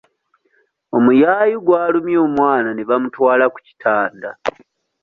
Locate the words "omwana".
2.25-2.69